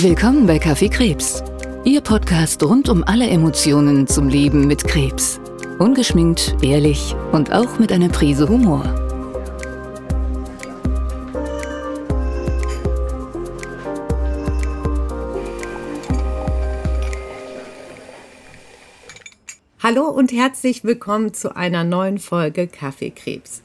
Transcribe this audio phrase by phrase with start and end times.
[0.00, 1.42] Willkommen bei Kaffee Krebs.
[1.84, 5.40] Ihr Podcast rund um alle Emotionen zum Leben mit Krebs.
[5.78, 8.84] Ungeschminkt, ehrlich und auch mit einer Prise Humor.
[19.82, 23.62] Hallo und herzlich willkommen zu einer neuen Folge Kaffeekrebs.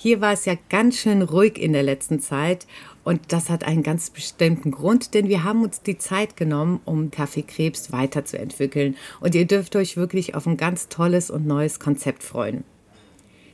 [0.00, 2.68] Hier war es ja ganz schön ruhig in der letzten Zeit
[3.08, 7.10] und das hat einen ganz bestimmten Grund, denn wir haben uns die Zeit genommen, um
[7.10, 8.96] Kaffeekrebs weiterzuentwickeln.
[9.20, 12.64] Und ihr dürft euch wirklich auf ein ganz tolles und neues Konzept freuen.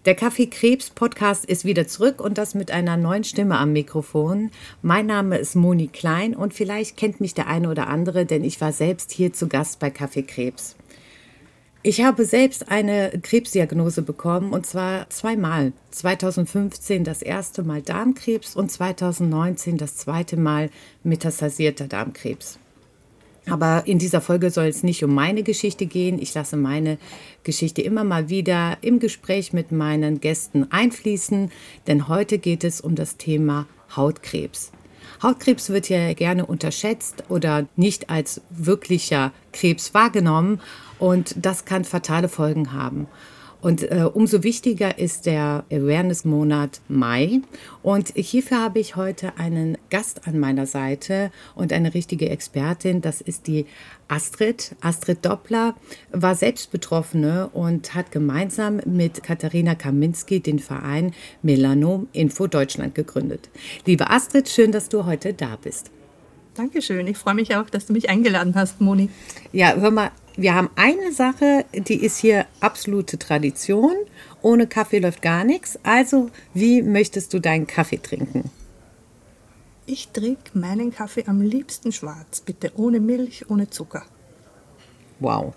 [0.06, 4.51] Der Kaffeekrebs-Podcast ist wieder zurück und das mit einer neuen Stimme am Mikrofon.
[4.82, 8.60] Mein Name ist Moni Klein und vielleicht kennt mich der eine oder andere, denn ich
[8.60, 10.74] war selbst hier zu Gast bei Kaffeekrebs.
[11.87, 15.74] Ich habe selbst eine Krebsdiagnose bekommen und zwar zweimal.
[15.91, 20.70] 2015 das erste Mal Darmkrebs und 2019 das zweite Mal
[21.02, 22.59] metastasierter Darmkrebs.
[23.51, 26.18] Aber in dieser Folge soll es nicht um meine Geschichte gehen.
[26.18, 26.96] Ich lasse meine
[27.43, 31.51] Geschichte immer mal wieder im Gespräch mit meinen Gästen einfließen,
[31.87, 34.73] denn heute geht es um das Thema Hautkrebs.
[35.23, 40.62] Hautkrebs wird ja gerne unterschätzt oder nicht als wirklicher Krebs wahrgenommen
[41.05, 43.09] und das kann fatale Folgen haben.
[43.60, 47.43] Und äh, umso wichtiger ist der Awareness-Monat Mai.
[47.83, 53.02] Und hierfür habe ich heute einen Gast an meiner Seite und eine richtige Expertin.
[53.02, 53.66] Das ist die
[54.09, 54.77] Astrid.
[54.80, 55.74] Astrid Doppler
[56.11, 63.51] war selbst Betroffene und hat gemeinsam mit Katharina Kaminski den Verein Melanom Info Deutschland gegründet.
[63.85, 65.91] Liebe Astrid, schön, dass du heute da bist.
[66.55, 67.06] Dankeschön.
[67.09, 69.11] Ich freue mich auch, dass du mich eingeladen hast, Moni.
[69.53, 73.94] Ja, hör mal, wir haben eine Sache, die ist hier absolute Tradition.
[74.43, 75.78] Ohne Kaffee läuft gar nichts.
[75.82, 78.50] Also, wie möchtest du deinen Kaffee trinken?
[79.87, 84.03] Ich trinke meinen Kaffee am liebsten schwarz, bitte ohne Milch, ohne Zucker.
[85.21, 85.55] Wow.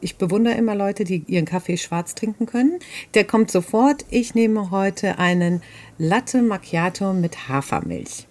[0.00, 2.78] Ich bewundere immer Leute, die ihren Kaffee schwarz trinken können.
[3.14, 4.04] Der kommt sofort.
[4.08, 5.62] Ich nehme heute einen
[5.98, 8.26] Latte Macchiato mit Hafermilch.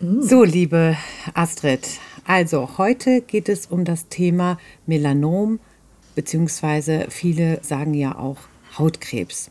[0.00, 0.22] Mm.
[0.22, 0.96] So, liebe
[1.34, 1.88] Astrid,
[2.28, 5.60] also heute geht es um das Thema Melanom,
[6.14, 8.36] beziehungsweise viele sagen ja auch
[8.78, 9.50] Hautkrebs.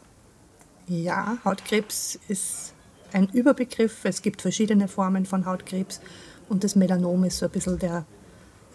[0.88, 2.76] Ja, Hautkrebs ist
[3.14, 4.06] ein Überbegriff.
[4.06, 6.02] Es gibt verschiedene Formen von Hautkrebs
[6.50, 8.06] und das Melanom ist so ein bisschen der,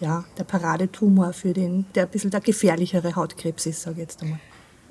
[0.01, 4.23] ja, der Paradetumor für den, der ein bisschen der gefährlichere Hautkrebs ist, sage ich jetzt
[4.23, 4.41] einmal.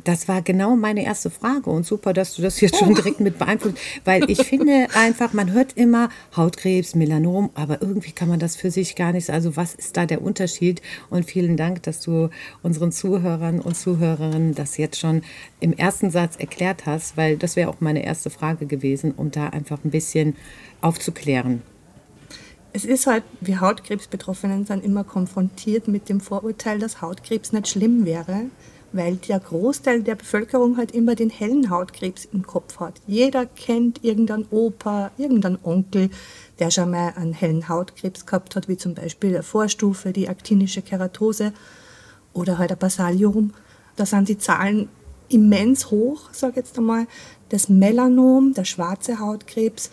[0.03, 3.37] Das war genau meine erste Frage und super, dass du das jetzt schon direkt mit
[3.37, 8.55] beeinflusst, weil ich finde einfach, man hört immer Hautkrebs, Melanom, aber irgendwie kann man das
[8.55, 9.29] für sich gar nicht.
[9.29, 10.81] Also was ist da der Unterschied?
[11.09, 12.29] Und vielen Dank, dass du
[12.63, 15.21] unseren Zuhörern und Zuhörerinnen das jetzt schon
[15.59, 19.49] im ersten Satz erklärt hast, weil das wäre auch meine erste Frage gewesen, um da
[19.49, 20.35] einfach ein bisschen
[20.81, 21.61] aufzuklären.
[22.73, 28.05] Es ist halt, wir Hautkrebsbetroffenen sind immer konfrontiert mit dem Vorurteil, dass Hautkrebs nicht schlimm
[28.05, 28.45] wäre
[28.93, 32.95] weil der Großteil der Bevölkerung halt immer den hellen Hautkrebs im Kopf hat.
[33.07, 36.09] Jeder kennt irgendeinen Opa, irgendeinen Onkel,
[36.59, 40.81] der schon mal einen hellen Hautkrebs gehabt hat, wie zum Beispiel der Vorstufe, die aktinische
[40.81, 41.53] Keratose
[42.33, 43.53] oder halt ein Basalium.
[43.95, 44.89] Da sind die Zahlen
[45.29, 47.07] immens hoch, sage ich jetzt einmal.
[47.49, 49.89] Das Melanom, der schwarze Hautkrebs,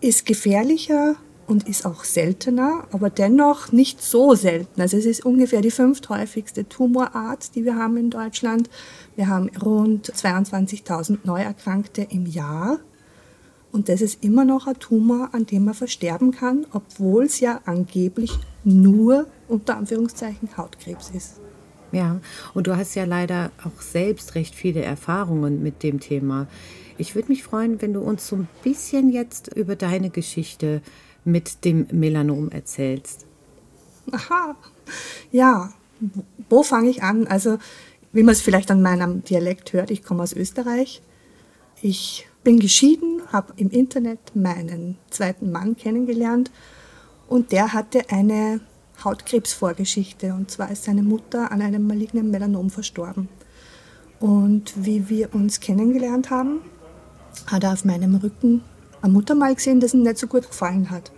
[0.00, 1.14] ist gefährlicher
[1.52, 4.80] und ist auch seltener, aber dennoch nicht so selten.
[4.80, 8.70] Also es ist ungefähr die fünfthäufigste Tumorart, die wir haben in Deutschland.
[9.16, 12.78] Wir haben rund 22.000 Neuerkrankte im Jahr.
[13.70, 17.60] Und das ist immer noch ein Tumor, an dem man versterben kann, obwohl es ja
[17.66, 18.32] angeblich
[18.64, 21.38] nur unter Anführungszeichen Hautkrebs ist.
[21.92, 22.18] Ja,
[22.54, 26.46] und du hast ja leider auch selbst recht viele Erfahrungen mit dem Thema.
[26.96, 30.80] Ich würde mich freuen, wenn du uns so ein bisschen jetzt über deine Geschichte
[31.24, 33.26] mit dem Melanom erzählst.
[34.10, 34.56] Aha,
[35.30, 35.72] ja,
[36.48, 37.26] wo fange ich an?
[37.26, 37.58] Also,
[38.12, 41.02] wie man es vielleicht an meinem Dialekt hört, ich komme aus Österreich.
[41.80, 46.50] Ich bin geschieden, habe im Internet meinen zweiten Mann kennengelernt
[47.28, 48.60] und der hatte eine
[49.02, 53.28] Hautkrebsvorgeschichte und zwar ist seine Mutter an einem malignen Melanom verstorben.
[54.20, 56.60] Und wie wir uns kennengelernt haben,
[57.46, 58.62] hat er auf meinem Rücken
[59.02, 61.12] eine Mutter mal gesehen, das ihm nicht so gut gefallen hat.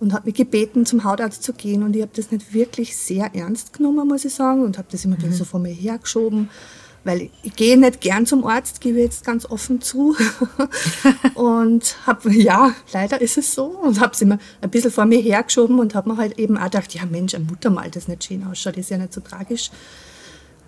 [0.00, 1.82] Und hat mich gebeten, zum Hautarzt zu gehen.
[1.82, 4.62] Und ich habe das nicht wirklich sehr ernst genommen, muss ich sagen.
[4.64, 5.32] Und habe das immer mhm.
[5.32, 6.50] so vor mir hergeschoben.
[7.04, 10.16] Weil ich, ich gehe nicht gern zum Arzt, gebe ich jetzt ganz offen zu.
[11.34, 13.66] und habe, ja, leider ist es so.
[13.66, 16.64] Und habe es immer ein bisschen vor mir hergeschoben und habe mir halt eben auch
[16.64, 19.70] gedacht, ja Mensch, ein Muttermal, das nicht schön ausschaut, ist ja nicht so tragisch.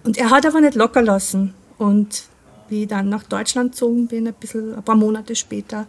[0.04, 1.54] Und er hat aber nicht locker lassen.
[1.78, 2.24] Und
[2.68, 5.86] wie ich dann nach Deutschland gezogen bin, ein, bisschen, ein paar Monate später,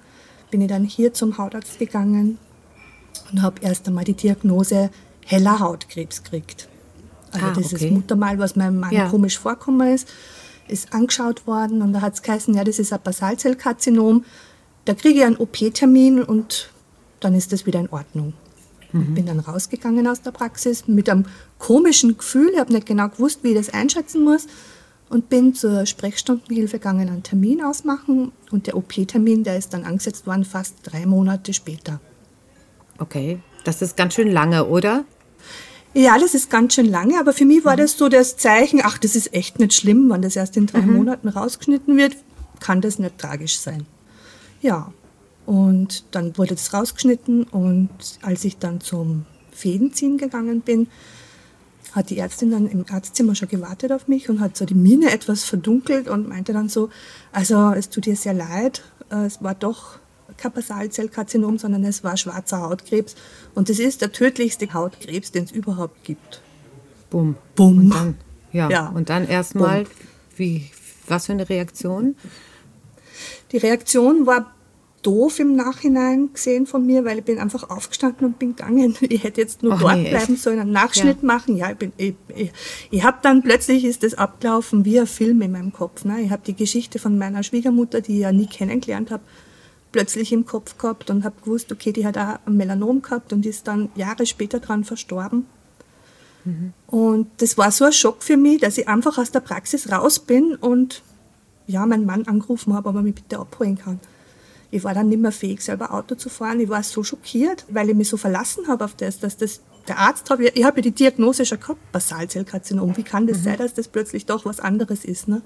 [0.52, 2.38] bin ich dann hier zum Hautarzt gegangen
[3.32, 4.90] und habe erst einmal die Diagnose
[5.26, 6.68] heller Hautkrebs gekriegt.
[7.32, 7.92] Also Ah, dieses okay.
[7.92, 9.10] Muttermal, was meinem Mann Ja.
[9.10, 10.08] komisch vorkommen ist,
[10.68, 14.24] ist angeschaut worden und da hat es geheißen, ja, das ist ein Basalzellkarzinom.
[14.86, 16.72] Da kriege ich einen OP-Termin und
[17.20, 18.34] dann ist das wieder in Ordnung.
[18.94, 21.26] Und bin dann rausgegangen aus der Praxis mit einem
[21.60, 22.52] komischen Gefühl.
[22.54, 24.48] Ich habe nicht genau gewusst, wie ich das einschätzen muss.
[25.10, 28.34] Und bin zur Sprechstundenhilfe gegangen, einen Termin ausmachen.
[28.52, 32.02] Und der OP-Termin, der ist dann angesetzt worden, fast drei Monate später.
[33.00, 35.06] Okay, das ist ganz schön lange, oder?
[35.94, 38.98] Ja, das ist ganz schön lange, aber für mich war das so das Zeichen, ach,
[38.98, 42.16] das ist echt nicht schlimm, wenn das erst in drei Monaten rausgeschnitten wird,
[42.60, 43.88] kann das nicht tragisch sein.
[44.62, 44.94] Ja,
[45.46, 47.90] und dann wurde das rausgeschnitten und
[48.22, 50.88] als ich dann zum Fädenziehen gegangen bin,
[51.98, 55.12] hat die Ärztin dann im Arztzimmer schon gewartet auf mich und hat so die Miene
[55.12, 56.90] etwas verdunkelt und meinte dann so,
[57.32, 60.00] also es tut dir sehr leid, äh, es war doch
[60.38, 63.16] kein Basalzellkarzinom, sondern es war schwarzer Hautkrebs
[63.56, 66.42] und es ist der tödlichste Hautkrebs, den es überhaupt gibt.
[67.10, 67.36] Bumm.
[67.56, 67.80] Bumm.
[67.80, 68.16] Und dann,
[68.52, 68.88] ja, Ja.
[68.90, 69.86] und dann erstmal,
[70.36, 70.70] wie,
[71.08, 72.16] was für eine Reaktion?
[73.52, 74.54] Die Reaktion war
[75.08, 78.96] doof im Nachhinein gesehen von mir, weil ich bin einfach aufgestanden und bin gegangen.
[79.02, 80.12] Ich hätte jetzt nur Ach dort nee, echt?
[80.12, 81.26] bleiben sollen, einen Nachschnitt Ja.
[81.26, 81.56] machen.
[81.56, 82.52] Ja, ich bin, ich, ich,
[82.92, 86.04] ich habe dann plötzlich ist das abgelaufen wie ein Film in meinem Kopf.
[86.04, 86.22] Ne?
[86.22, 89.24] Ich habe die Geschichte von meiner Schwiegermutter, die ich ja nie kennengelernt habe,
[89.94, 93.46] plötzlich im Kopf gehabt und habe gewusst, okay, die hat auch ein Melanom gehabt und
[93.46, 95.46] ist dann Jahre später dran verstorben.
[96.88, 100.20] Und das war so ein Schock für mich, dass ich einfach aus der Praxis raus
[100.20, 101.02] bin und
[101.66, 104.00] ja, meinen Mann angerufen habe, ob er mich bitte abholen kann.
[104.72, 106.60] Ich war dann nicht mehr fähig, selber Auto zu fahren.
[106.60, 110.00] Ich war so schockiert, weil ich mich so verlassen habe auf das, dass das der
[110.00, 112.98] Arzt hat, ich habe ja die Diagnose schon gehabt, Basalzellkarzinom.
[112.98, 115.30] Wie kann das sein, dass das plötzlich doch was anderes ist?
[115.30, 115.42] Ne?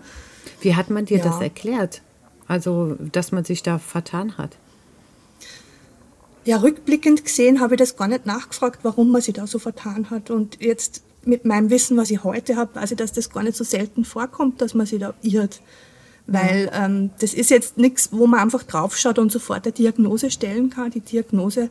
[0.62, 1.26] Wie hat man dir Ja.
[1.26, 2.02] das erklärt?
[2.48, 4.58] Also, dass man sich da vertan hat.
[6.44, 10.10] Ja, rückblickend gesehen habe ich das gar nicht nachgefragt, warum man sich da so vertan
[10.10, 10.32] hat.
[10.32, 13.64] Und jetzt mit meinem Wissen, was ich heute habe, ich, dass das gar nicht so
[13.64, 15.62] selten vorkommt, dass man sich da irrt.
[16.28, 20.70] Weil ähm, das ist jetzt nichts, wo man einfach draufschaut und sofort eine Diagnose stellen
[20.70, 20.92] kann.
[20.92, 21.70] Die Diagnose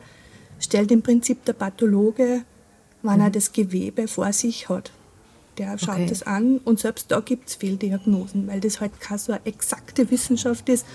[0.59, 2.43] stellt im Prinzip der Pathologe,
[3.01, 4.91] wenn er das Gewebe vor sich hat.
[5.57, 6.05] Der schaut Okay.
[6.07, 10.09] das an und selbst da gibt es Fehldiagnosen, weil das halt keine so eine exakte
[10.11, 10.85] Wissenschaft ist.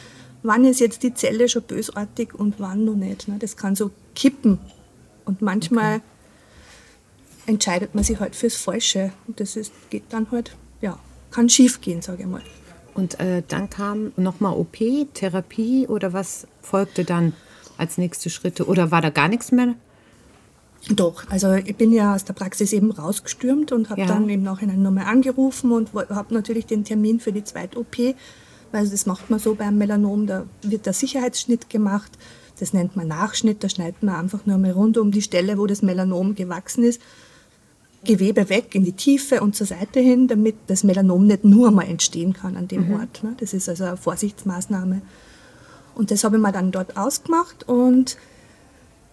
[0.42, 3.26] Wann ist jetzt die Zelle schon bösartig und wann noch nicht?
[3.26, 3.36] Ne?
[3.38, 4.58] Das kann so kippen.
[5.24, 6.00] Und manchmal
[7.46, 9.12] entscheidet man sich halt fürs Falsche.
[9.26, 10.98] Und das ist, geht dann halt, ja,
[11.30, 12.42] kann schief gehen, sage ich mal.
[12.96, 14.78] Und äh, dann kam nochmal OP,
[15.12, 17.34] Therapie oder was folgte dann
[17.76, 18.64] als nächste Schritte?
[18.66, 19.74] Oder war da gar nichts mehr?
[20.90, 24.06] Doch, also ich bin ja aus der Praxis eben rausgestürmt und habe Ja.
[24.06, 27.96] dann im Nachhinein nochmal angerufen und habe natürlich den Termin für die zweite OP,
[28.72, 32.12] weil das macht man so beim Melanom, da wird der Sicherheitsschnitt gemacht,
[32.60, 35.66] das nennt man Nachschnitt, da schneidet man einfach nur mal rund um die Stelle, wo
[35.66, 37.00] das Melanom gewachsen ist,
[38.06, 41.84] Gewebe weg in die Tiefe und zur Seite hin, damit das Melanom nicht nur mal
[41.84, 43.22] entstehen kann an dem Ort.
[43.22, 43.34] Ne?
[43.38, 45.02] Das ist also eine Vorsichtsmaßnahme.
[45.94, 48.16] Und das habe ich mir dann dort ausgemacht und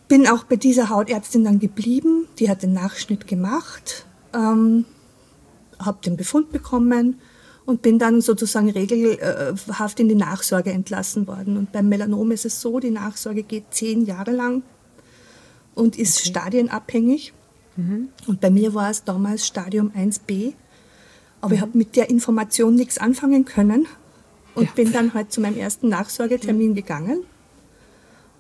[0.07, 2.28] bin auch bei dieser Hautärztin dann geblieben.
[2.40, 4.86] Die hat den Nachschnitt gemacht, ähm,
[5.80, 7.19] habe den Befund bekommen
[7.66, 11.57] und bin dann sozusagen regelhaft in die Nachsorge entlassen worden.
[11.57, 14.63] Und beim Melanom ist es so, die Nachsorge geht zehn Jahre lang
[15.74, 17.34] und ist stadienabhängig.
[17.75, 20.53] Und bei mir war es damals Stadium 1b.
[21.42, 23.88] Aber ich habe mit der Information nichts anfangen können
[24.56, 24.72] und Ja.
[24.75, 27.24] bin dann halt zu meinem ersten Nachsorgetermin gegangen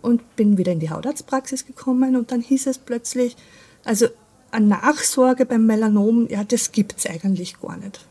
[0.01, 3.35] und bin wieder in die Hautarztpraxis gekommen und dann hieß es plötzlich,
[3.83, 4.07] also
[4.51, 8.05] eine Nachsorge beim Melanom, ja, das gibt es eigentlich gar nicht.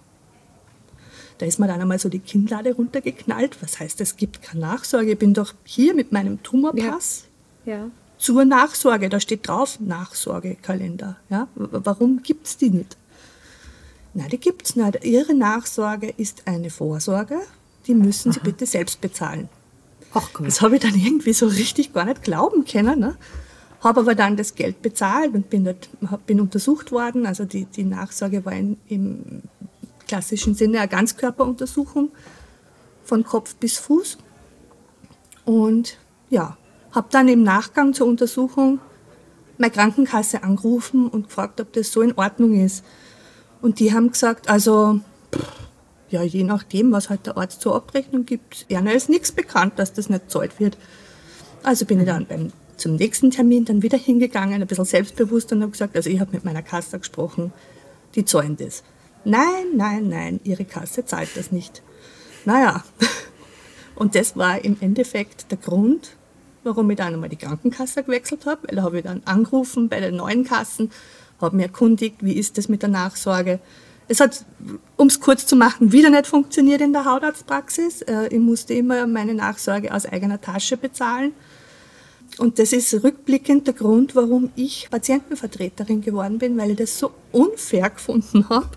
[1.38, 3.62] Da ist mir dann einmal so die Kinnlade runtergeknallt.
[3.62, 5.12] Was heißt, es gibt keine Nachsorge?
[5.12, 7.24] Ich bin doch hier mit meinem Tumorpass
[7.64, 7.90] Ja.
[8.22, 9.08] Zur Nachsorge.
[9.08, 11.16] Da steht drauf Nachsorgekalender.
[11.28, 11.48] Ja?
[11.54, 12.96] Warum gibt es die nicht?
[14.14, 15.04] Nein, die gibt es nicht.
[15.04, 17.40] Ihre Nachsorge ist eine Vorsorge.
[17.86, 19.48] Die müssen Sie bitte selbst bezahlen.
[20.14, 20.46] Ach Gott.
[20.46, 23.00] Das habe ich dann irgendwie so richtig gar nicht glauben können.
[23.00, 23.16] Ne?
[23.80, 25.88] Habe aber dann das Geld bezahlt und bin, dort,
[26.26, 27.26] bin untersucht worden.
[27.26, 29.42] Also die, die Nachsorge war in, im
[30.06, 32.10] klassischen Sinne eine Ganzkörperuntersuchung
[33.02, 34.18] von Kopf bis Fuß.
[35.44, 35.98] Und
[36.30, 36.56] ja,
[36.92, 38.80] habe dann im Nachgang zur Untersuchung
[39.58, 42.84] meine Krankenkasse angerufen und gefragt, ob das so in Ordnung ist.
[43.60, 45.00] Und die haben gesagt, also
[46.10, 49.94] ja, je nachdem, was halt der Arzt zur Abrechnung gibt, gerne ist nichts bekannt, dass
[49.94, 50.76] das nicht zahlt wird.
[51.62, 55.62] Also bin ich dann beim, zum nächsten Termin dann wieder hingegangen, ein bisschen selbstbewusst und
[55.62, 57.52] habe gesagt, also ich habe mit meiner Kasse gesprochen,
[58.14, 58.82] die zahlen das.
[59.24, 61.82] Nein, nein, nein, ihre Kasse zahlt das nicht.
[62.44, 62.84] Naja,
[63.94, 66.16] und das war im Endeffekt der Grund,
[66.64, 70.00] warum ich dann einmal die Krankenkasse gewechselt habe, weil da habe ich dann angerufen bei
[70.00, 70.90] den neuen Kassen,
[71.40, 73.60] habe mich erkundigt, wie ist das mit der Nachsorge.
[74.08, 74.44] Es hat,
[74.96, 78.02] um es kurz zu machen, wieder nicht funktioniert in der Hautarztpraxis.
[78.02, 81.32] Äh, ich musste immer meine Nachsorge aus eigener Tasche bezahlen.
[82.38, 87.12] Und das ist rückblickend der Grund, warum ich Patientenvertreterin geworden bin, weil ich das so
[87.30, 88.68] unfair gefunden habe,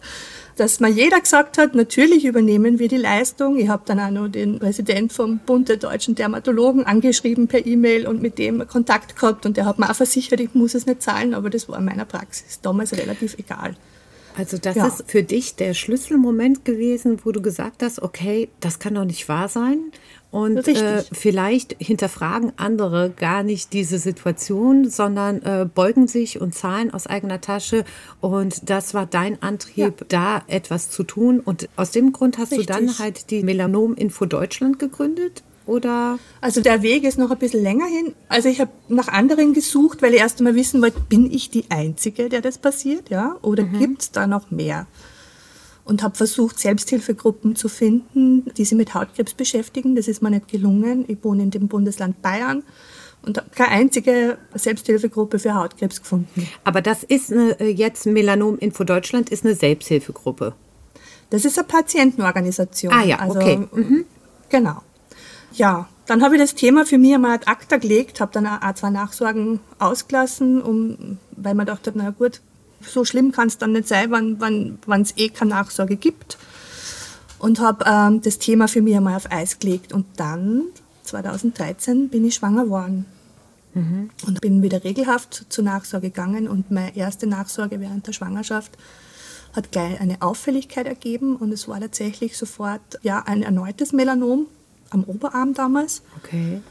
[0.56, 3.58] dass mir jeder gesagt hat, natürlich übernehmen wir die Leistung.
[3.58, 8.08] Ich habe dann auch noch den Präsident vom Bund der deutschen Dermatologen angeschrieben per E-Mail
[8.08, 11.02] und mit dem Kontakt gehabt und der hat mir auch versichert, ich muss es nicht
[11.02, 13.76] zahlen, aber das war in meiner Praxis damals relativ egal.
[14.38, 14.88] Also das ja.
[14.88, 19.28] ist für dich der Schlüsselmoment gewesen, wo du gesagt hast, okay, das kann doch nicht
[19.30, 19.92] wahr sein.
[20.32, 26.94] Und äh, vielleicht hinterfragen andere gar nicht diese Situation, sondern äh, beugen sich und zahlen
[26.94, 27.86] aus eigener Tasche.
[28.20, 30.06] Und das war dein Antrieb, ja.
[30.10, 31.40] da etwas zu tun.
[31.40, 32.68] Und aus dem Grund hast Richtig.
[32.68, 35.44] du dann halt die Melanom Info Deutschland gegründet?
[35.66, 36.20] Oder?
[36.42, 38.14] Also der Weg ist noch ein bisschen länger hin.
[38.30, 41.66] Also ich habe nach anderen gesucht, weil ich erst einmal wissen wollte, bin ich die
[41.70, 43.38] Einzige, der das passiert, ja?
[43.42, 43.80] Oder mhm.
[43.80, 44.86] gibt es da noch mehr?
[45.84, 49.96] Und habe versucht, Selbsthilfegruppen zu finden, die sich mit Hautkrebs beschäftigen.
[49.96, 51.06] Das ist mir nicht gelungen.
[51.08, 52.64] Ich wohne in dem Bundesland Bayern
[53.24, 56.48] und habe keine einzige Selbsthilfegruppe für Hautkrebs gefunden.
[56.64, 60.54] Aber das ist eine, äh, jetzt Melanom Info Deutschland ist eine Selbsthilfegruppe.
[61.32, 62.94] Das ist eine Patientenorganisation.
[62.94, 63.68] Ah ja, also, okay.
[63.74, 64.06] Mhm.
[64.50, 64.82] Genau
[65.58, 68.74] ja, dann habe ich das Thema für mich einmal ad acta gelegt, habe dann auch
[68.76, 72.42] zwei Nachsorgen ausgelassen, um, weil man dachte, na gut,
[72.82, 76.38] so schlimm kann es dann nicht sein, wenn es eh keine Nachsorge gibt.
[77.40, 79.94] Und habe ähm, das Thema für mich einmal auf Eis gelegt.
[79.94, 80.64] Und dann,
[81.04, 83.06] 2013, bin ich schwanger geworden.
[83.74, 84.10] Mhm.
[84.26, 86.48] Und bin wieder regelhaft zur Nachsorge gegangen.
[86.48, 88.72] Und meine erste Nachsorge während der Schwangerschaft
[89.54, 91.36] hat gleich eine Auffälligkeit ergeben.
[91.36, 94.48] Und es war tatsächlich sofort ja, ein erneutes Melanom
[94.96, 96.02] am Oberarm damals.
[96.18, 96.62] Okay.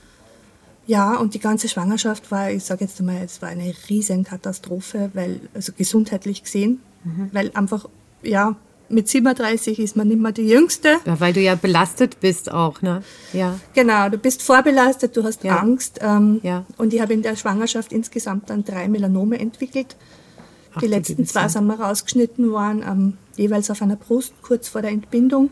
[0.86, 5.10] Ja, und die ganze Schwangerschaft war, ich sage jetzt einmal, es war eine riesen Katastrophe,
[5.14, 7.30] weil, also gesundheitlich gesehen, mhm.
[7.32, 7.88] weil einfach,
[8.22, 8.56] ja,
[8.90, 10.96] mit 37 ist man nicht mehr die Jüngste.
[11.06, 13.02] Ja, weil du ja belastet bist auch, ne?
[13.32, 13.58] Ja.
[13.72, 15.56] Genau, du bist vorbelastet, du hast ja.
[15.56, 16.00] Angst.
[16.02, 16.66] Ähm, ja.
[16.76, 19.96] Und ich habe in der Schwangerschaft insgesamt dann drei Melanome entwickelt.
[20.74, 24.82] Ach, die letzten zwei sind wir rausgeschnitten worden, ähm, jeweils auf einer Brust, kurz vor
[24.82, 25.50] der Entbindung.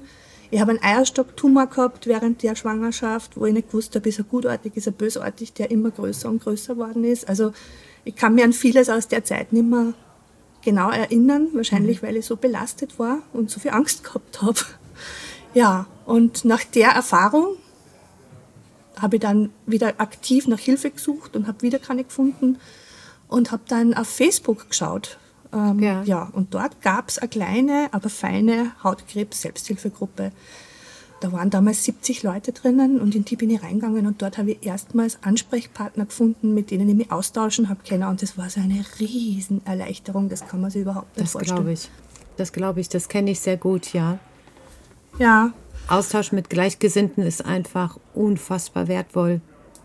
[0.52, 4.24] Ich habe einen Eierstocktumor gehabt während der Schwangerschaft, wo ich nicht gewusst habe, ist er
[4.24, 7.26] gutartig, ist er bösartig, der immer größer und größer geworden ist.
[7.26, 7.54] Also
[8.04, 9.94] ich kann mir an vieles aus der Zeit nicht mehr
[10.60, 12.06] genau erinnern, wahrscheinlich mhm.
[12.06, 14.60] weil ich so belastet war und so viel Angst gehabt habe.
[15.54, 17.56] Ja, und nach der Erfahrung
[19.00, 22.58] habe ich dann wieder aktiv nach Hilfe gesucht und habe wieder keine gefunden
[23.26, 25.16] und habe dann auf Facebook geschaut,
[25.52, 26.02] ähm, ja.
[26.02, 26.30] ja.
[26.32, 30.32] Und dort gab es eine kleine, aber feine Hautkrebs-Selbsthilfegruppe.
[31.20, 34.52] Da waren damals 70 Leute drinnen und in die bin ich reingegangen und dort habe
[34.52, 38.02] ich erstmals Ansprechpartner gefunden, mit denen ich mich austauschen habe können.
[38.04, 41.56] Und das war so eine Riesenerleichterung, das kann man sich überhaupt nicht das vorstellen.
[41.58, 41.90] Das glaube ich.
[42.36, 44.18] Das glaube ich, das kenne ich sehr gut, ja.
[45.18, 45.52] Ja.
[45.86, 49.40] Austausch mit Gleichgesinnten ist einfach unfassbar wertvoll.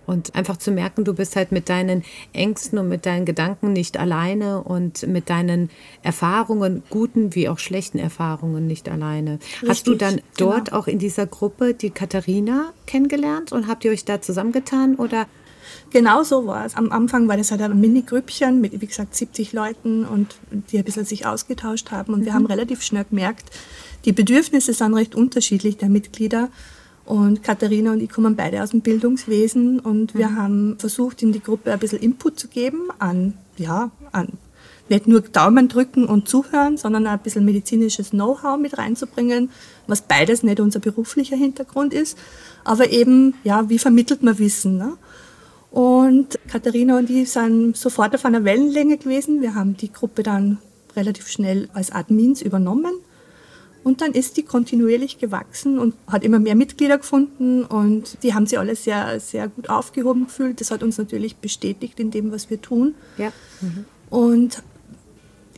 [0.08, 3.98] Und einfach zu merken, du bist halt mit deinen Ängsten und mit deinen Gedanken nicht
[3.98, 5.70] alleine und mit deinen
[6.02, 9.34] Erfahrungen, guten wie auch schlechten Erfahrungen nicht alleine.
[9.34, 10.80] Richtig, Hast du dann dort genau.
[10.80, 15.28] auch in dieser Gruppe die Katharina kennengelernt und habt ihr euch da zusammengetan oder?
[15.90, 16.76] Genau so war es.
[16.76, 20.36] Am Anfang war das halt ein Mini-Grüppchen mit, wie gesagt, 70 Leuten und
[20.72, 22.14] die ein bisschen sich ausgetauscht haben.
[22.14, 22.26] Und mhm.
[22.26, 23.52] wir haben relativ schnell gemerkt,
[24.06, 26.50] die Bedürfnisse sind recht unterschiedlich der Mitglieder.
[27.08, 30.36] Und Katharina und ich kommen beide aus dem Bildungswesen und wir mhm.
[30.36, 34.34] haben versucht, in die Gruppe ein bisschen Input zu geben an, ja, an
[34.90, 39.50] nicht nur Daumen drücken und zuhören, sondern auch ein bisschen medizinisches Know-how mit reinzubringen,
[39.88, 42.18] was beides nicht unser beruflicher Hintergrund ist.
[42.64, 44.78] Aber eben, ja, wie vermittelt man Wissen?
[44.78, 44.94] Ne?
[45.72, 49.42] Und Katharina und ich sind sofort auf einer Wellenlänge gewesen.
[49.42, 50.58] Wir haben die Gruppe dann
[50.96, 52.94] relativ schnell als Admins übernommen
[53.88, 58.46] und dann ist die kontinuierlich gewachsen und hat immer mehr Mitglieder gefunden und die haben
[58.46, 60.60] sich alle sehr, sehr gut aufgehoben gefühlt.
[60.60, 62.96] Das hat uns natürlich bestätigt in dem, was wir tun.
[63.18, 63.32] Ja.
[63.62, 63.86] Mhm.
[64.10, 64.62] Und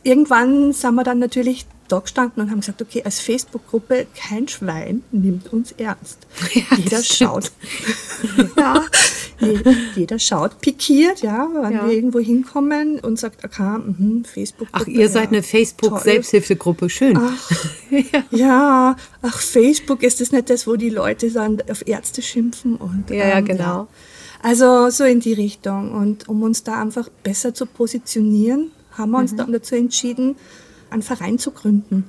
[0.04, 5.02] irgendwann sind wir dann natürlich da gestanden und haben gesagt, okay, als Facebook-Gruppe, kein Schwein
[5.10, 6.18] nimmt uns ernst.
[6.54, 7.52] Ja, jeder schaut.
[8.56, 8.84] ja,
[9.94, 11.86] jeder schaut pikiert, ja, wenn ja.
[11.86, 14.68] wir irgendwo hinkommen und sagt, okay, mh, Facebook.
[14.72, 17.16] Ach, ihr seid eine Facebook-Selbsthilfegruppe, schön.
[17.16, 17.50] Ach,
[17.90, 18.24] ja.
[18.30, 18.96] ja.
[19.22, 23.10] ach, Facebook ist das nicht das, wo die Leute dann auf Ärzte schimpfen und.
[23.10, 23.88] Ja, ähm, ja genau.
[24.42, 25.92] Also so in die Richtung.
[25.92, 29.36] Und um uns da einfach besser zu positionieren, haben wir uns mhm.
[29.36, 30.36] dann dazu entschieden,
[30.90, 32.04] einen Verein zu gründen.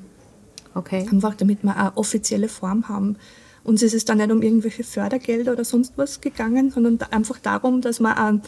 [0.74, 1.08] Okay.
[1.12, 3.18] Einfach damit wir eine offizielle Form haben.
[3.64, 7.82] Uns ist es dann nicht um irgendwelche Fördergelder oder sonst was gegangen, sondern einfach darum,
[7.82, 8.42] dass wir einen,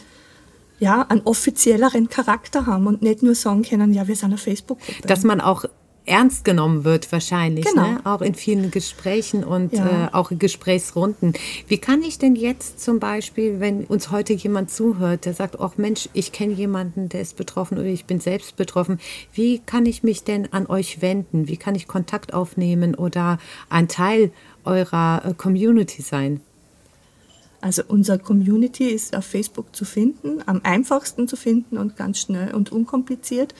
[0.80, 5.06] ja, einen offizielleren Charakter haben und nicht nur sagen können, ja, wir sind eine Facebook-Gruppe.
[5.06, 5.66] Dass man auch
[6.06, 7.92] ernst genommen wird wahrscheinlich, Genau.
[7.92, 8.00] ne?
[8.04, 10.06] auch in vielen Gesprächen und Ja.
[10.06, 11.32] äh, auch in Gesprächsrunden.
[11.66, 15.78] Wie kann ich denn jetzt zum Beispiel, wenn uns heute jemand zuhört, der sagt, ach
[15.78, 19.00] Mensch, ich kenne jemanden, der ist betroffen oder ich bin selbst betroffen,
[19.32, 21.48] wie kann ich mich denn an euch wenden?
[21.48, 23.38] Wie kann ich Kontakt aufnehmen oder
[23.70, 24.30] ein Teil
[24.64, 26.40] eurer äh, Community sein?
[27.62, 32.52] Also unsere Community ist auf Facebook zu finden, am einfachsten zu finden und ganz schnell
[32.54, 33.54] und unkompliziert,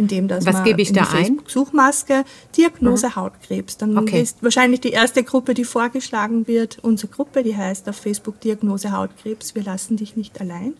[0.00, 1.08] indem dass Was man gebe ich da ein?
[1.08, 2.24] Facebook-Suchmaske
[2.56, 3.76] Diagnose Hautkrebs.
[3.76, 4.22] Dann Okay.
[4.22, 8.92] ist wahrscheinlich die erste Gruppe, die vorgeschlagen wird, unsere Gruppe, die heißt auf Facebook Diagnose
[8.92, 9.54] Hautkrebs.
[9.54, 10.74] Wir lassen dich nicht allein.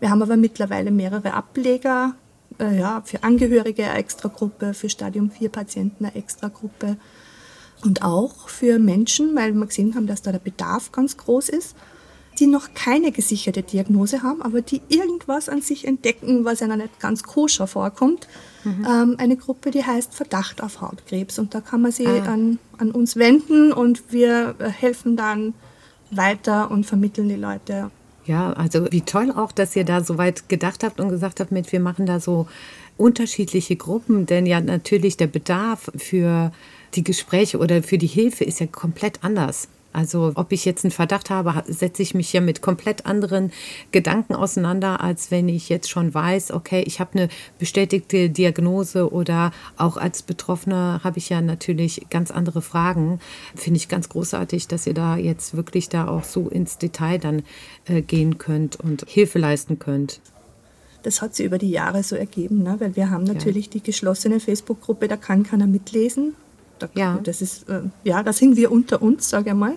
[0.00, 2.14] Wir haben aber mittlerweile mehrere Ableger,
[2.58, 6.96] äh, ja, für Angehörige eine extra Gruppe, für Stadium 4 Patienten eine extra Gruppe.
[7.84, 11.76] Und auch für Menschen, weil wir gesehen haben, dass da der Bedarf ganz groß ist,
[12.38, 17.00] die noch keine gesicherte Diagnose haben, aber die irgendwas an sich entdecken, was ihnen nicht
[17.00, 18.28] ganz koscher vorkommt.
[18.66, 21.38] Ähm, eine Gruppe, die heißt Verdacht auf Hautkrebs.
[21.38, 25.54] Und da kann man sich an, an uns wenden und wir äh, helfen dann
[26.10, 27.90] weiter und vermitteln die Leute.
[28.24, 31.52] Ja, also wie toll auch, dass ihr da so weit gedacht habt und gesagt habt,
[31.52, 32.48] mit wir machen da so
[32.96, 36.50] unterschiedliche Gruppen, denn ja natürlich der Bedarf für
[36.94, 39.68] die Gespräche oder für die Hilfe ist ja komplett anders.
[39.96, 43.50] Also ob ich jetzt einen Verdacht habe, ha- setze ich mich ja mit komplett anderen
[43.92, 49.52] Gedanken auseinander, als wenn ich jetzt schon weiß, okay, ich habe eine bestätigte Diagnose oder
[49.78, 53.20] auch als Betroffener habe ich ja natürlich ganz andere Fragen.
[53.54, 57.42] Finde ich ganz großartig, dass ihr da jetzt wirklich da auch so ins Detail dann
[57.86, 60.20] äh, gehen könnt und Hilfe leisten könnt.
[61.04, 62.76] Das hat sich über die Jahre so ergeben, ne?
[62.80, 66.34] weil wir haben natürlich die geschlossene Facebook-Gruppe, da kann keiner mitlesen.
[66.78, 67.18] Da, Ja.
[67.22, 69.74] Das ist, äh, ja, da sind wir unter uns, sage ich mal.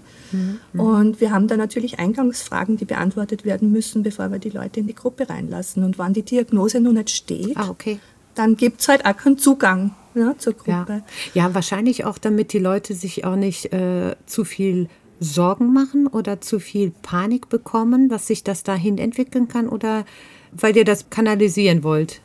[0.73, 4.87] Und wir haben da natürlich Eingangsfragen, die beantwortet werden müssen, bevor wir die Leute in
[4.87, 5.83] die Gruppe reinlassen.
[5.83, 7.99] Und wenn die Diagnose noch nicht steht, Ah, okay.
[8.35, 10.83] dann gibt es halt auch keinen Zugang ja, zur Ja.
[10.83, 11.03] Gruppe.
[11.33, 14.89] ja, wahrscheinlich auch, damit die Leute sich auch nicht äh, zu viel
[15.21, 20.05] Sorgen machen oder zu viel Panik bekommen, dass sich das dahin entwickeln kann oder
[20.51, 22.21] weil ihr das kanalisieren wollt.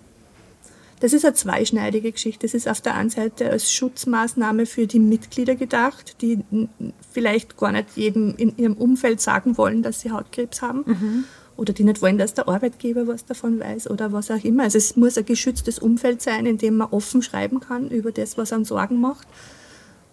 [1.00, 2.46] Das ist eine zweischneidige Geschichte.
[2.46, 6.38] Das ist auf der einen Seite als Schutzmaßnahme für die Mitglieder gedacht, die
[7.12, 11.24] vielleicht gar nicht jedem in ihrem Umfeld sagen wollen, dass sie Hautkrebs haben.
[11.56, 14.64] Oder die nicht wollen, dass der Arbeitgeber was davon weiß oder was auch immer.
[14.64, 18.36] Also es muss ein geschütztes Umfeld sein, in dem man offen schreiben kann über das,
[18.38, 19.28] was einem Sorgen macht.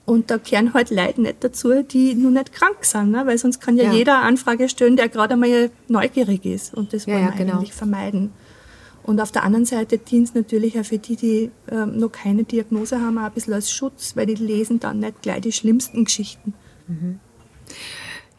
[0.06, 3.24] Und da kehren halt Leute nicht dazu, die nur nicht krank sind, ne?
[3.26, 3.94] weil sonst kann ja, Ja.
[3.94, 6.74] jeder Anfrage stellen, der gerade einmal neugierig ist.
[6.74, 7.58] Und das Ja, wollen ja, wir genau.
[7.58, 8.32] eigentlich vermeiden.
[9.04, 12.44] Und auf der anderen Seite dient es natürlich auch für die, die ähm, noch keine
[12.44, 16.06] Diagnose haben, auch ein bisschen als Schutz, weil die lesen dann nicht gleich die schlimmsten
[16.06, 16.54] Geschichten.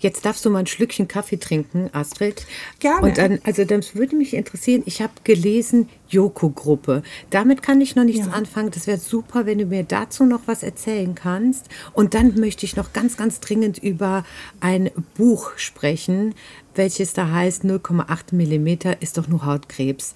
[0.03, 2.45] Jetzt darfst du mal ein Schlückchen Kaffee trinken, Astrid.
[2.81, 3.07] Gerne.
[3.07, 7.05] Und dann, also das würde mich interessieren, ich habe gelesen, Joko-Gruppe.
[7.31, 8.33] Damit kann ich noch nichts Ja.
[8.33, 8.73] anfangen.
[8.73, 11.69] Das wäre super, wenn du mir dazu noch was erzählen kannst.
[11.93, 14.25] Und dann möchte ich noch ganz, ganz dringend über
[14.59, 16.35] ein Buch sprechen,
[16.75, 20.15] welches da heißt 0,8 Millimeter ist doch nur Hautkrebs.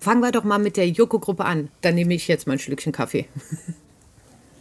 [0.00, 1.68] Fangen wir doch mal mit der Joko-Gruppe an.
[1.80, 3.26] Dann nehme ich jetzt mal ein Schlückchen Kaffee.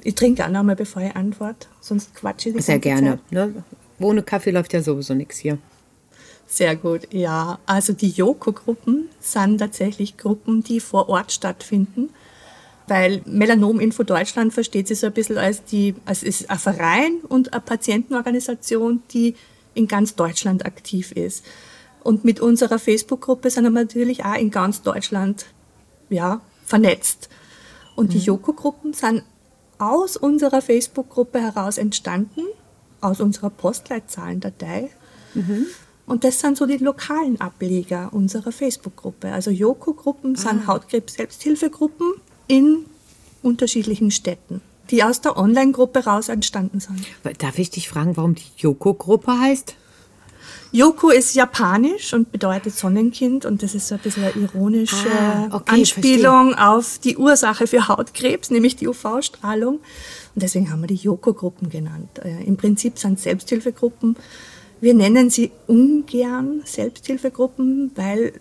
[0.03, 3.19] Ich trinke auch noch mal, bevor ich antworte, sonst quatsche ich Sehr gerne.
[3.31, 3.63] Ne?
[3.99, 5.57] Ohne Kaffee läuft ja sowieso nichts hier.
[6.47, 7.57] Sehr gut, ja.
[7.65, 12.09] Also die Joko-Gruppen sind tatsächlich Gruppen, die vor Ort stattfinden.
[12.87, 17.21] Weil Melanom Info Deutschland versteht sich so ein bisschen als die, als ist ein Verein
[17.27, 19.35] und eine Patientenorganisation, die
[19.73, 21.43] in ganz Deutschland aktiv ist.
[22.05, 25.47] Und mit unserer Facebook-Gruppe sind wir natürlich auch in ganz Deutschland
[26.07, 27.29] ja, vernetzt.
[27.95, 29.23] Und die Joko-Gruppen sind
[29.79, 32.41] aus unserer Facebook-Gruppe heraus entstanden,
[33.01, 34.91] aus unserer Postleitzahlendatei.
[36.05, 39.31] Und das sind so die lokalen Ableger unserer Facebook-Gruppe.
[39.31, 42.13] Also Joko-Gruppen sind Hautkrebs-Selbsthilfegruppen
[42.45, 42.85] in
[43.41, 47.03] unterschiedlichen Städten, die aus der Online-Gruppe raus entstanden sind.
[47.39, 49.75] Darf ich dich fragen, warum die Joko-Gruppe heißt?
[50.71, 55.47] Yoko ist japanisch und bedeutet Sonnenkind und das ist so ein bisschen eine ironische Ah,
[55.51, 59.75] okay, Anspielung auf die Ursache für Hautkrebs, nämlich die UV-Strahlung.
[59.75, 62.19] Und deswegen haben wir die Yoko-Gruppen genannt.
[62.23, 64.17] Äh, Im Prinzip sind es Selbsthilfegruppen.
[64.81, 68.33] Wir nennen sie ungern Selbsthilfegruppen, weil,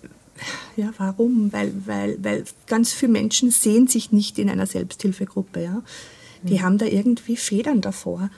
[0.76, 1.52] ja, warum?
[1.52, 5.62] Weil, weil, weil ganz viele Menschen sehen sich nicht in einer Selbsthilfegruppe.
[5.62, 5.82] Ja?
[6.42, 8.28] Die haben da irgendwie Federn davor.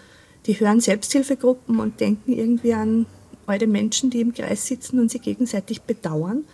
[0.46, 3.06] Die hören Selbsthilfegruppen und denken irgendwie an
[3.46, 6.44] alte Menschen, die im Kreis sitzen und sie gegenseitig bedauern.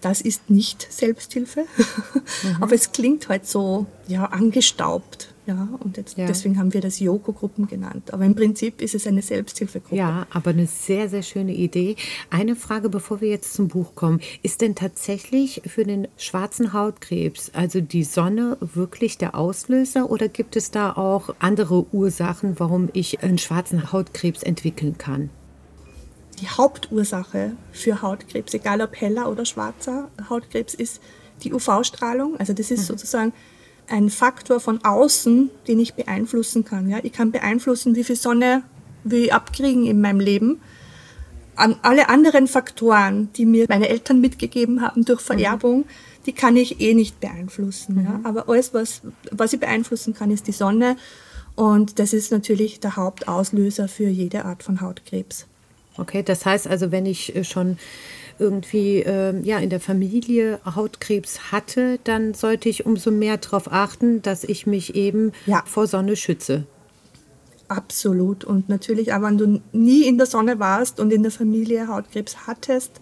[0.00, 1.64] Das ist nicht Selbsthilfe,
[2.60, 5.34] aber es klingt halt so ja, angestaubt.
[5.48, 6.26] Ja, und jetzt, ja.
[6.26, 8.12] deswegen haben wir das Yoko-Gruppen genannt.
[8.12, 9.96] Aber im Prinzip ist es eine Selbsthilfegruppe.
[9.96, 11.96] Ja, aber eine sehr, sehr schöne Idee.
[12.28, 14.20] Eine Frage, bevor wir jetzt zum Buch kommen.
[14.42, 20.54] Ist denn tatsächlich für den schwarzen Hautkrebs, also die Sonne, wirklich der Auslöser oder gibt
[20.54, 25.30] es da auch andere Ursachen, warum ich einen schwarzen Hautkrebs entwickeln kann?
[26.40, 31.00] Die Hauptursache für Hautkrebs, egal ob heller oder schwarzer Hautkrebs, ist
[31.42, 32.38] die UV-Strahlung.
[32.38, 32.84] Also das ist mhm.
[32.84, 33.32] sozusagen
[33.88, 36.88] ein Faktor von außen, den ich beeinflussen kann.
[36.88, 36.98] Ja?
[37.02, 38.62] Ich kann beeinflussen, wie viel Sonne
[39.04, 40.60] will ich abkriegen in meinem Leben.
[41.56, 45.84] An alle anderen Faktoren, die mir meine Eltern mitgegeben haben durch Vererbung, mhm.
[46.26, 47.96] die kann ich eh nicht beeinflussen.
[47.96, 48.04] Mhm.
[48.04, 48.20] Ja?
[48.22, 50.96] Aber alles, was, was ich beeinflussen kann, ist die Sonne.
[51.56, 55.46] Und das ist natürlich der Hauptauslöser für jede Art von Hautkrebs.
[55.98, 57.76] Okay, das heißt also, wenn ich äh, schon
[58.38, 64.22] irgendwie äh, ja, in der Familie Hautkrebs hatte, dann sollte ich umso mehr darauf achten,
[64.22, 65.62] dass ich mich eben ja.
[65.66, 66.64] vor Sonne schütze.
[67.66, 68.44] Absolut.
[68.44, 72.46] Und natürlich, auch wenn du nie in der Sonne warst und in der Familie Hautkrebs
[72.46, 72.92] hattest,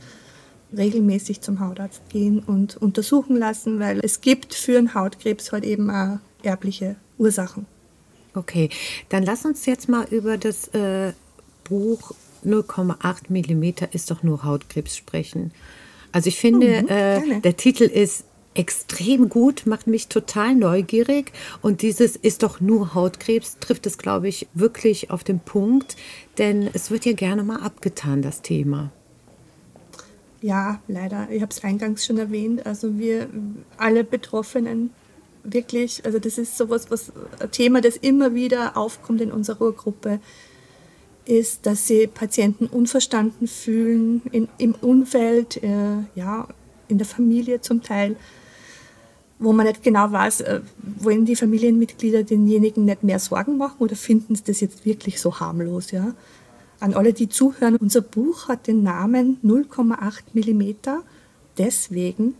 [0.76, 5.90] regelmäßig zum Hautarzt gehen und untersuchen lassen, weil es gibt für einen Hautkrebs halt eben
[5.90, 7.66] auch erbliche Ursachen.
[8.34, 8.70] Okay,
[9.08, 11.12] dann lass uns jetzt mal über das äh,
[11.64, 12.12] Buch
[12.44, 15.52] 0,8 Millimeter ist doch nur Hautkrebs sprechen.
[16.12, 21.32] Also ich finde, mhm, äh, der Titel ist extrem gut, macht mich total neugierig.
[21.62, 25.96] Und dieses ist doch nur Hautkrebs, trifft es, glaube ich, wirklich auf den Punkt.
[26.38, 28.90] Denn es wird ja gerne mal abgetan, das Thema.
[30.40, 31.28] Ja, leider.
[31.30, 32.66] Ich habe es eingangs schon erwähnt.
[32.66, 33.28] Also wir
[33.76, 34.90] alle Betroffenen
[35.44, 40.20] wirklich, also das ist sowas, was ein Thema, das immer wieder aufkommt in unserer Gruppe
[41.26, 46.48] ist, dass sie Patienten unverstanden fühlen in, im Umfeld, äh, ja,
[46.88, 48.16] in der Familie zum Teil,
[49.38, 50.60] wo man nicht genau weiß, äh,
[50.98, 55.38] wollen die Familienmitglieder denjenigen nicht mehr Sorgen machen oder finden sie das jetzt wirklich so
[55.40, 55.90] harmlos.
[55.90, 56.14] Ja?
[56.80, 61.02] An alle, die zuhören, unser Buch hat den Namen 0,8 mm
[61.58, 62.34] deswegen,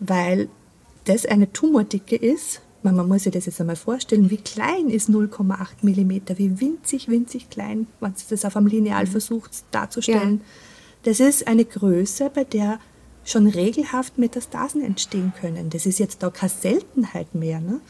[0.00, 0.48] weil
[1.04, 2.60] das eine Tumordicke ist,
[2.92, 7.48] man muss sich das jetzt einmal vorstellen, wie klein ist 0,8 mm, wie winzig, winzig
[7.48, 9.10] klein, wenn man das auf einem Lineal mhm.
[9.10, 10.40] versucht darzustellen.
[10.40, 10.44] Ja.
[11.04, 12.78] Das ist eine Größe, bei der
[13.24, 15.70] schon regelhaft Metastasen entstehen können.
[15.70, 17.60] Das ist jetzt da keine Seltenheit mehr.
[17.60, 17.80] Ne?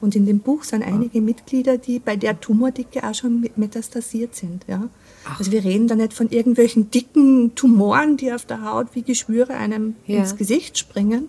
[0.00, 4.64] Und in dem Buch sind einige Mitglieder, die bei der Tumordicke auch schon metastasiert sind.
[4.68, 4.88] Ja?
[5.38, 9.54] Also wir reden da nicht von irgendwelchen dicken Tumoren, die auf der Haut wie Geschwüre
[9.54, 10.18] einem ja.
[10.18, 11.28] ins Gesicht springen,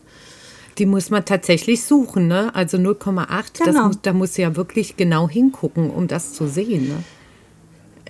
[0.79, 2.55] die muss man tatsächlich suchen, ne?
[2.55, 3.91] Also 0,8, genau.
[4.01, 6.87] da muss ja wirklich genau hingucken, um das zu sehen.
[6.87, 7.03] Ne?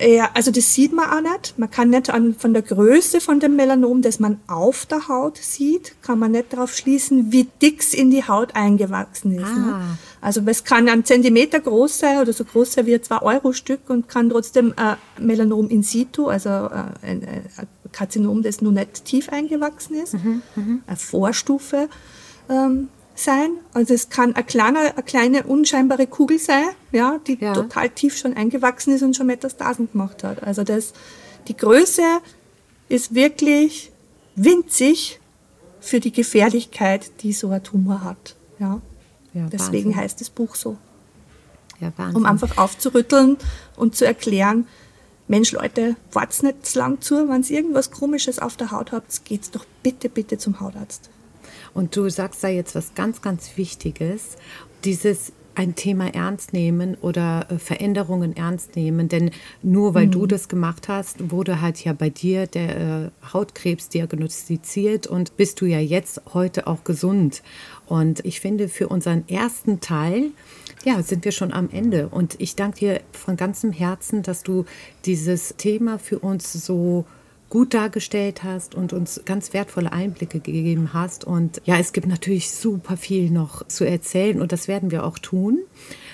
[0.02, 1.60] Ja, also das sieht man auch nicht.
[1.60, 5.38] Man kann nicht an, von der Größe von dem Melanom, das man auf der Haut
[5.38, 9.42] sieht, kann man nicht darauf schließen, wie dick es in die Haut eingewachsen ist.
[9.42, 9.74] Ne?
[9.74, 9.80] Ah.
[9.80, 9.98] Ne?
[10.22, 14.08] Also es kann ein Zentimeter groß sein oder so groß sein wie ein 2-Euro-Stück und
[14.08, 17.28] kann trotzdem äh, Melanom in situ, also äh, ein,
[17.58, 20.82] ein Karzinom, das nur nicht tief eingewachsen ist, mhm, mhm.
[20.88, 21.90] eine Vorstufe
[22.50, 23.52] ähm, sein.
[23.74, 27.54] Also es kann eine kleine, eine kleine unscheinbare Kugel sein, ja, die ja.
[27.54, 30.44] total tief schon eingewachsen ist und schon Metastasen gemacht hat.
[30.44, 30.94] Also das,
[31.48, 32.04] die Größe
[32.88, 33.92] ist wirklich
[34.36, 35.20] winzig
[35.80, 38.36] für die Gefährlichkeit, die so ein Tumor hat.
[38.60, 38.82] Ja.
[39.34, 40.02] ja Deswegen Wahnsinn.
[40.02, 40.78] heißt das Buch so.
[41.80, 43.38] Ja, um einfach aufzurütteln
[43.78, 44.68] und zu erklären,
[45.30, 49.24] Mensch, Leute, wart's nicht zu lang zu, wenn ihr irgendwas Komisches auf der Haut habt,
[49.24, 51.10] geht's doch bitte, bitte zum Hautarzt.
[51.74, 54.38] Und du sagst da jetzt was ganz, ganz Wichtiges.
[54.84, 59.10] Dieses ein Thema ernst nehmen oder äh, Veränderungen ernst nehmen.
[59.10, 60.12] Denn nur weil mhm.
[60.12, 65.60] du das gemacht hast, wurde halt ja bei dir der äh, Hautkrebs diagnostiziert und bist
[65.60, 67.44] du ja jetzt heute auch gesund.
[67.88, 70.32] Und ich finde, für unseren ersten Teil,
[70.86, 72.08] ja, sind wir schon am Ende.
[72.08, 74.64] Und ich danke dir von ganzem Herzen, dass du
[75.04, 77.04] dieses Thema für uns so
[77.50, 81.24] gut dargestellt hast und uns ganz wertvolle Einblicke gegeben hast.
[81.26, 85.18] Und ja, es gibt natürlich super viel noch zu erzählen und das werden wir auch
[85.18, 85.60] tun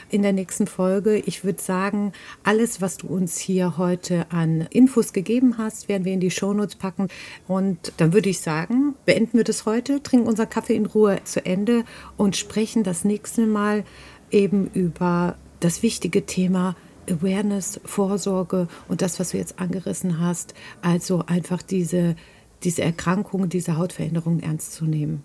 [0.09, 1.17] in der nächsten Folge.
[1.17, 6.13] Ich würde sagen, alles, was du uns hier heute an Infos gegeben hast, werden wir
[6.13, 7.09] in die Shownotes packen.
[7.47, 11.45] Und dann würde ich sagen, beenden wir das heute, trinken unser Kaffee in Ruhe zu
[11.45, 11.83] Ende
[12.17, 13.83] und sprechen das nächste Mal
[14.31, 16.75] eben über das wichtige Thema
[17.09, 22.15] Awareness, Vorsorge und das, was du jetzt angerissen hast, also einfach diese,
[22.63, 25.23] diese Erkrankung, diese Hautveränderung ernst zu nehmen.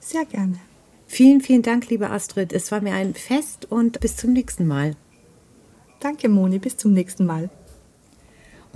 [0.00, 0.58] Sehr gerne.
[1.06, 2.52] Vielen, vielen Dank, liebe Astrid.
[2.52, 4.96] Es war mir ein Fest und bis zum nächsten Mal.
[6.00, 6.58] Danke, Moni.
[6.58, 7.50] Bis zum nächsten Mal.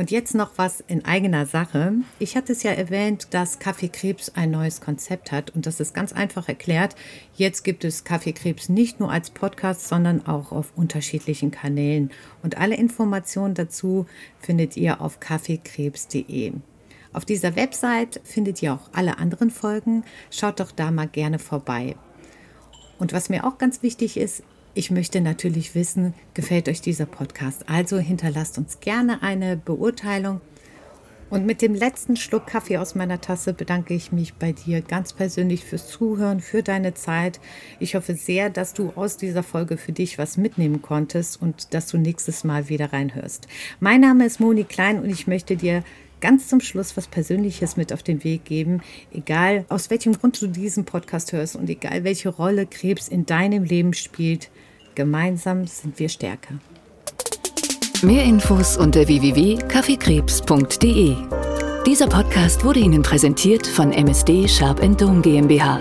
[0.01, 1.93] Und jetzt noch was in eigener Sache.
[2.19, 6.15] Ich hatte es ja erwähnt, dass Kaffeekrebs ein neues Konzept hat und das ist ganz
[6.15, 6.97] einfach erklärt.
[7.35, 12.13] Jetzt gibt es Kaffeekrebs nicht nur als Podcast, sondern auch auf unterschiedlichen Kanälen.
[12.43, 14.07] Und alle Informationen dazu
[14.39, 16.55] findet ihr auf kaffeekrebs.de.
[17.13, 20.05] Auf dieser Website findet ihr auch alle anderen Folgen.
[20.31, 21.95] Schaut doch da mal gerne vorbei.
[22.99, 27.69] Und was mir auch ganz wichtig ist, ich möchte natürlich wissen, gefällt euch dieser Podcast?
[27.69, 30.41] Also hinterlasst uns gerne eine Beurteilung.
[31.29, 35.13] Und mit dem letzten Schluck Kaffee aus meiner Tasse bedanke ich mich bei dir ganz
[35.13, 37.41] persönlich fürs Zuhören, für deine Zeit.
[37.79, 41.87] Ich hoffe sehr, dass du aus dieser Folge für dich was mitnehmen konntest und dass
[41.87, 43.47] du nächstes Mal wieder reinhörst.
[43.79, 45.85] Mein Name ist Moni Klein und ich möchte dir
[46.21, 48.83] ganz zum Schluss was Persönliches mit auf den Weg geben.
[49.13, 53.65] Egal aus welchem Grund du diesen Podcast hörst und egal welche Rolle Krebs in deinem
[53.65, 54.51] Leben spielt,
[54.95, 56.55] gemeinsam sind wir stärker.
[58.03, 61.17] Mehr Infos unter www.kaffeekrebs.de.
[61.87, 65.81] Dieser Podcast wurde Ihnen präsentiert von MSD Sharp Dome GmbH